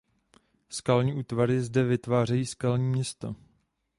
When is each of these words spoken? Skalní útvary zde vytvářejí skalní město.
Skalní 0.69 1.13
útvary 1.13 1.61
zde 1.61 1.83
vytvářejí 1.83 2.45
skalní 2.45 2.89
město. 2.89 3.35